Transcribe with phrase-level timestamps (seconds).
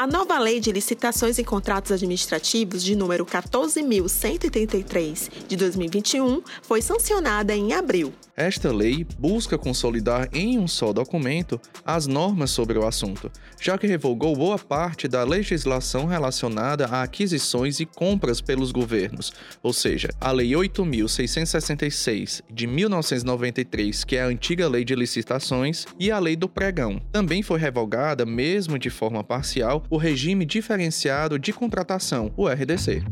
[0.00, 7.52] A nova Lei de Licitações e Contratos Administrativos, de número 14.133 de 2021, foi sancionada
[7.52, 8.14] em abril.
[8.38, 13.88] Esta lei busca consolidar em um só documento as normas sobre o assunto, já que
[13.88, 20.30] revogou boa parte da legislação relacionada a aquisições e compras pelos governos, ou seja, a
[20.30, 26.48] Lei 8.666 de 1993, que é a antiga Lei de Licitações, e a Lei do
[26.48, 27.02] Pregão.
[27.10, 33.02] Também foi revogada, mesmo de forma parcial, o Regime Diferenciado de Contratação, o RDC.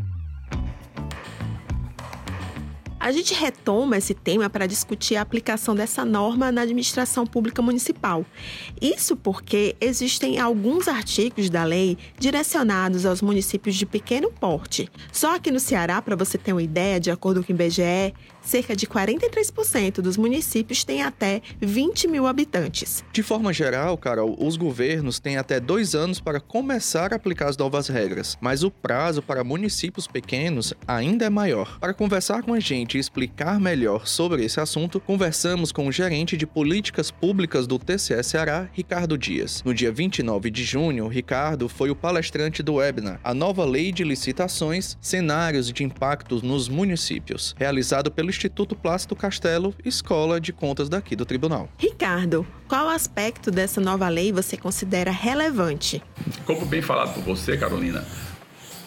[3.06, 8.26] A gente retoma esse tema para discutir a aplicação dessa norma na administração pública municipal.
[8.82, 14.90] Isso porque existem alguns artigos da lei direcionados aos municípios de pequeno porte.
[15.12, 18.74] Só aqui no Ceará, para você ter uma ideia, de acordo com o IBGE, cerca
[18.74, 23.04] de 43% dos municípios têm até 20 mil habitantes.
[23.12, 27.56] De forma geral, Carol, os governos têm até dois anos para começar a aplicar as
[27.56, 31.78] novas regras, mas o prazo para municípios pequenos ainda é maior.
[31.78, 36.36] Para conversar com a gente e explicar melhor sobre esse assunto, conversamos com o gerente
[36.36, 39.62] de políticas públicas do TCE Ceará, Ricardo Dias.
[39.64, 44.02] No dia 29 de junho, Ricardo foi o palestrante do webinar A Nova Lei de
[44.02, 51.14] Licitações, Cenários de Impactos nos Municípios, realizado pelo Instituto Plácido Castelo, escola de contas daqui
[51.14, 51.68] do tribunal.
[51.78, 56.02] Ricardo, qual aspecto dessa nova lei você considera relevante?
[56.44, 58.04] Como bem falado por você, Carolina,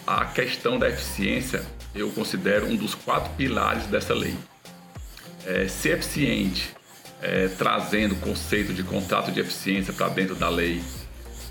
[0.06, 4.36] a questão da eficiência eu considero um dos quatro pilares dessa lei.
[5.46, 6.74] É, ser eficiente,
[7.20, 10.82] é, trazendo o conceito de contrato de eficiência para dentro da lei,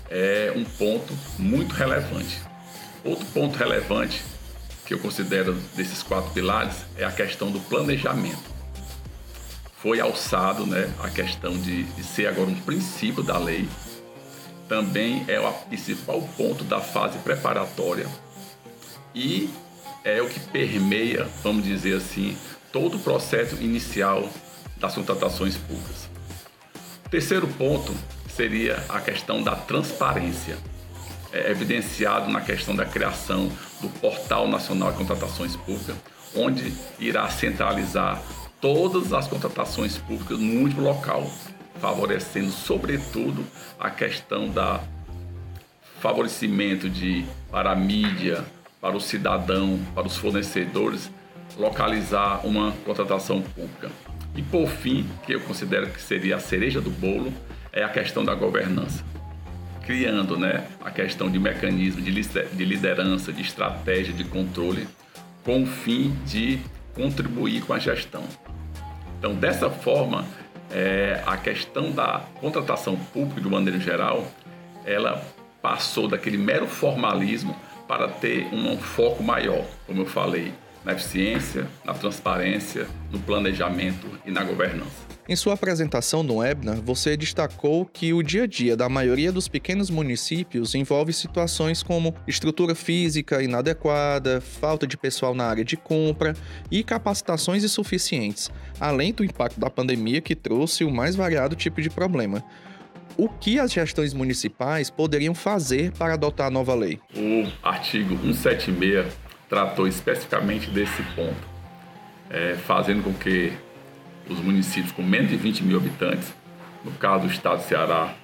[0.08, 2.40] é um ponto muito relevante.
[3.04, 4.22] Outro ponto relevante
[4.84, 8.50] que eu considero desses quatro pilares é a questão do planejamento.
[9.76, 13.68] Foi alçado né, a questão de, de ser agora um princípio da lei.
[14.68, 18.06] Também é o principal ponto da fase preparatória
[19.14, 19.48] e
[20.04, 22.36] é o que permeia, vamos dizer assim,
[22.72, 24.28] todo o processo inicial
[24.76, 26.08] das contratações públicas.
[27.10, 27.94] Terceiro ponto
[28.28, 30.56] seria a questão da transparência,
[31.32, 35.96] é evidenciado na questão da criação do Portal Nacional de Contratações Públicas,
[36.34, 38.22] onde irá centralizar
[38.60, 41.30] todas as contratações públicas num único local,
[41.80, 43.44] favorecendo sobretudo
[43.78, 44.80] a questão da
[46.00, 48.44] favorecimento de para a mídia,
[48.80, 51.10] para o cidadão, para os fornecedores,
[51.56, 53.90] localizar uma contratação pública.
[54.34, 57.32] E por fim, que eu considero que seria a cereja do bolo,
[57.72, 59.04] é a questão da governança.
[59.84, 64.86] Criando né, a questão de mecanismo de liderança, de estratégia, de controle,
[65.44, 66.60] com o fim de
[66.94, 68.22] contribuir com a gestão.
[69.18, 70.24] Então, dessa forma,
[70.70, 74.26] é, a questão da contratação pública, de maneira geral,
[74.84, 75.22] ela
[75.60, 77.54] passou daquele mero formalismo
[77.90, 80.52] para ter um foco maior, como eu falei,
[80.84, 85.10] na eficiência, na transparência, no planejamento e na governança.
[85.28, 89.48] Em sua apresentação no webinar, você destacou que o dia a dia da maioria dos
[89.48, 96.36] pequenos municípios envolve situações como estrutura física inadequada, falta de pessoal na área de compra
[96.70, 101.90] e capacitações insuficientes, além do impacto da pandemia que trouxe o mais variado tipo de
[101.90, 102.44] problema
[103.16, 107.00] o que as gestões municipais poderiam fazer para adotar a nova lei?
[107.14, 109.06] O artigo 176
[109.48, 111.48] tratou especificamente desse ponto,
[112.30, 113.52] é, fazendo com que
[114.28, 116.32] os municípios com menos de 20 mil habitantes,
[116.84, 118.14] no caso do estado do Ceará,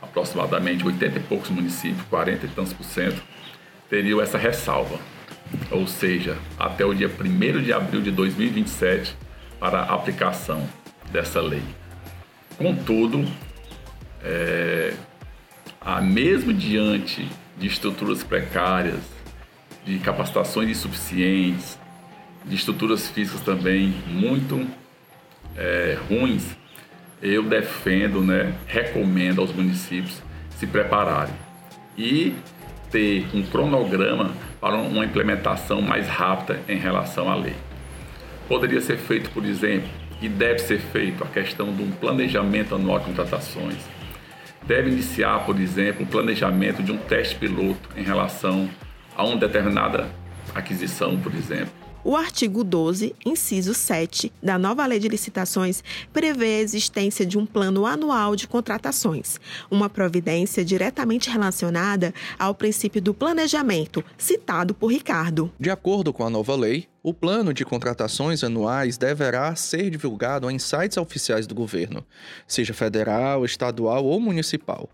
[0.00, 3.22] aproximadamente 80 e poucos municípios, 40 e tantos por cento,
[3.90, 4.98] teriam essa ressalva,
[5.70, 9.16] ou seja, até o dia 1 de abril de 2027
[9.58, 10.66] para a aplicação
[11.10, 11.62] dessa lei.
[12.56, 13.26] Contudo,
[14.26, 14.92] é,
[15.80, 19.00] a mesmo diante de estruturas precárias,
[19.84, 21.78] de capacitações insuficientes,
[22.44, 24.66] de estruturas físicas também muito
[25.56, 26.56] é, ruins,
[27.22, 30.20] eu defendo, né, recomendo aos municípios
[30.58, 31.34] se prepararem
[31.96, 32.34] e
[32.90, 37.54] ter um cronograma para uma implementação mais rápida em relação à lei.
[38.48, 39.88] Poderia ser feito, por exemplo,
[40.20, 43.76] e deve ser feito a questão de um planejamento anual de contratações,
[44.66, 48.68] deve iniciar, por exemplo, o planejamento de um teste piloto em relação
[49.16, 50.08] a uma determinada
[50.58, 51.86] aquisição, por exemplo.
[52.08, 55.82] O artigo 12, inciso 7, da nova Lei de Licitações
[56.12, 63.02] prevê a existência de um plano anual de contratações, uma providência diretamente relacionada ao princípio
[63.02, 65.52] do planejamento, citado por Ricardo.
[65.58, 70.60] De acordo com a nova lei, o plano de contratações anuais deverá ser divulgado em
[70.60, 72.06] sites oficiais do governo,
[72.46, 74.88] seja federal, estadual ou municipal.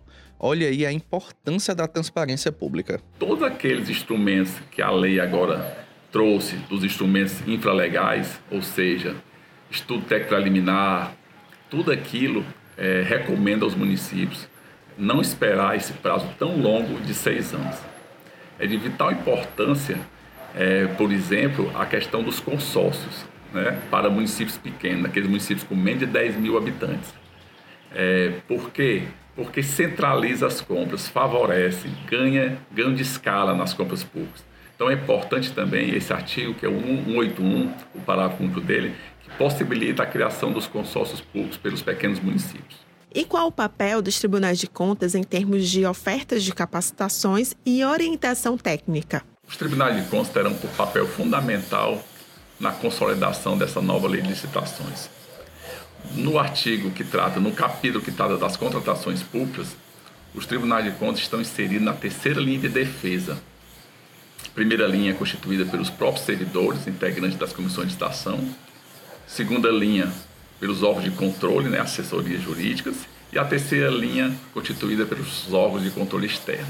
[0.45, 3.01] Olha aí a importância da transparência pública.
[3.17, 9.15] Todos aqueles instrumentos que a lei agora trouxe, dos instrumentos infralegais, ou seja,
[9.71, 11.15] estudo técnico liminar,
[11.71, 12.45] tudo aquilo
[12.77, 14.49] é, recomenda aos municípios
[14.99, 17.79] não esperar esse prazo tão longo de seis anos.
[18.59, 19.97] É de vital importância,
[20.57, 23.25] é, por exemplo, a questão dos consórcios
[23.55, 27.15] né, para municípios pequenos, aqueles municípios com menos de 10 mil habitantes.
[27.95, 29.05] É, por quê?
[29.35, 34.45] Porque centraliza as compras, favorece, ganha ganho de escala nas compras públicas.
[34.75, 39.31] Então é importante também esse artigo, que é o 181, o parágrafo único dele, que
[39.37, 42.81] possibilita a criação dos consórcios públicos pelos pequenos municípios.
[43.15, 47.85] E qual o papel dos tribunais de contas em termos de ofertas de capacitações e
[47.85, 49.23] orientação técnica?
[49.47, 52.03] Os tribunais de contas terão um papel fundamental
[52.59, 55.11] na consolidação dessa nova lei de licitações
[56.15, 59.77] no artigo que trata, no capítulo que trata das contratações públicas,
[60.35, 63.39] os tribunais de contas estão inseridos na terceira linha de defesa.
[64.55, 68.41] Primeira linha constituída pelos próprios servidores, integrantes das comissões de estação.
[69.27, 70.13] Segunda linha,
[70.59, 72.97] pelos órgãos de controle, né, assessorias jurídicas.
[73.33, 76.69] E a terceira linha, constituída pelos órgãos de controle externo.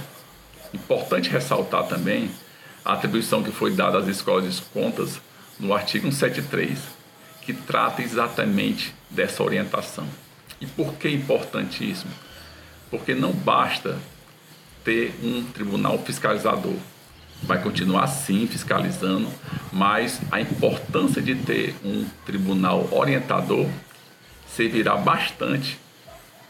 [0.72, 2.30] Importante ressaltar também
[2.84, 5.20] a atribuição que foi dada às escolas de contas
[5.58, 6.78] no artigo 173,
[7.42, 10.06] que trata exatamente dessa orientação.
[10.60, 12.12] E por que importantíssimo?
[12.90, 13.98] Porque não basta
[14.84, 16.76] ter um tribunal fiscalizador.
[17.42, 19.28] Vai continuar sim fiscalizando,
[19.72, 23.66] mas a importância de ter um tribunal orientador
[24.46, 25.78] servirá bastante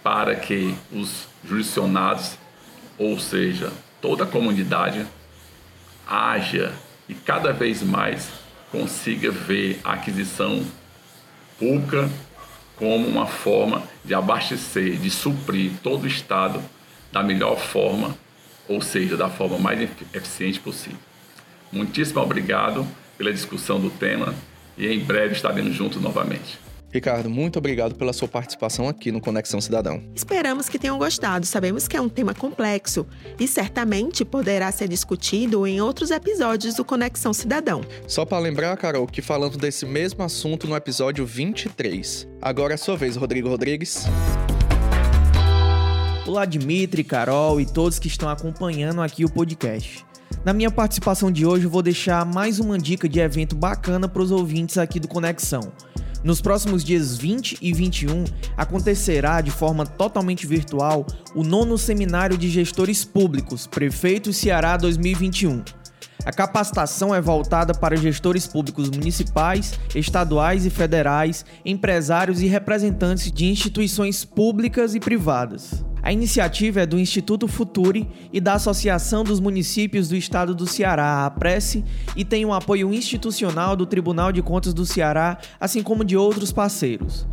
[0.03, 2.37] para que os jurisdicionados,
[2.99, 5.07] ou seja, toda a comunidade,
[6.07, 6.73] haja
[7.09, 8.29] e cada vez mais
[8.71, 10.65] consiga ver a aquisição
[11.59, 12.11] pública
[12.83, 16.61] como uma forma de abastecer, de suprir todo o Estado
[17.13, 18.19] da melhor forma,
[18.69, 20.99] ou seja, da forma mais eficiente possível.
[21.71, 22.85] Muitíssimo obrigado
[23.17, 24.35] pela discussão do tema
[24.77, 26.59] e em breve estaremos juntos novamente.
[26.93, 30.03] Ricardo, muito obrigado pela sua participação aqui no Conexão Cidadão.
[30.15, 31.47] Esperamos que tenham gostado.
[31.47, 33.07] Sabemos que é um tema complexo
[33.41, 37.81] e certamente poderá ser discutido em outros episódios do Conexão Cidadão.
[38.07, 42.29] Só para lembrar, Carol, que falamos desse mesmo assunto no episódio 23.
[42.43, 44.05] Agora é a sua vez, Rodrigo Rodrigues.
[46.27, 50.05] Olá, Dimitri, Carol e todos que estão acompanhando aqui o podcast.
[50.45, 54.21] Na minha participação de hoje, eu vou deixar mais uma dica de evento bacana para
[54.21, 55.73] os ouvintes aqui do Conexão.
[56.25, 58.25] Nos próximos dias 20 e 21,
[58.57, 61.05] acontecerá de forma totalmente virtual
[61.35, 65.63] o nono Seminário de Gestores Públicos, Prefeito Ceará 2021.
[66.25, 73.47] A capacitação é voltada para gestores públicos municipais, estaduais e federais, empresários e representantes de
[73.47, 75.85] instituições públicas e privadas.
[76.03, 81.25] A iniciativa é do Instituto Futuri e da Associação dos Municípios do Estado do Ceará,
[81.25, 81.85] a Prece,
[82.17, 86.51] e tem o apoio institucional do Tribunal de Contas do Ceará, assim como de outros
[86.51, 87.25] parceiros.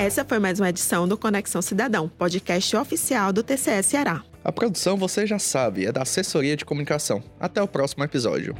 [0.08, 4.24] Essa foi mais uma edição do Conexão Cidadão, podcast oficial do TCS Ceará.
[4.42, 7.22] A produção você já sabe, é da assessoria de comunicação.
[7.38, 8.56] Até o próximo episódio.